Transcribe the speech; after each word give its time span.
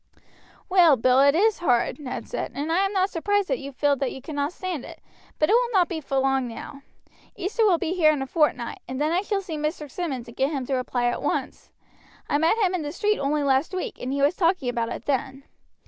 "Well, 0.67 0.95
Bill, 0.95 1.19
it 1.19 1.35
is 1.35 1.59
hard," 1.59 1.99
Ned 1.99 2.27
said, 2.27 2.53
"and 2.55 2.71
I 2.71 2.83
am 2.87 2.91
not 2.91 3.11
surprised 3.11 3.47
that 3.49 3.59
you 3.59 3.71
feel 3.71 3.95
that 3.97 4.11
you 4.11 4.19
cannot 4.19 4.51
stand 4.51 4.83
it; 4.83 4.99
but 5.37 5.47
it 5.47 5.53
won't 5.71 5.89
be 5.89 6.01
for 6.01 6.17
long 6.17 6.47
now. 6.47 6.81
Easter 7.35 7.63
will 7.67 7.77
be 7.77 7.93
here 7.93 8.11
in 8.11 8.23
a 8.23 8.25
fortnight, 8.25 8.79
and 8.87 8.99
then 8.99 9.11
I 9.11 9.21
shall 9.21 9.41
see 9.41 9.57
Mr. 9.57 9.91
Simmonds 9.91 10.27
and 10.27 10.35
get 10.35 10.49
him 10.51 10.65
to 10.65 10.77
apply 10.77 11.05
at 11.05 11.21
once. 11.21 11.69
I 12.27 12.39
met 12.39 12.57
him 12.57 12.73
in 12.73 12.81
the 12.81 12.91
street 12.91 13.19
only 13.19 13.43
last 13.43 13.75
week, 13.75 14.01
and 14.01 14.11
he 14.11 14.23
was 14.23 14.35
talking 14.35 14.69
about 14.69 14.89
it 14.89 15.05
then. 15.05 15.43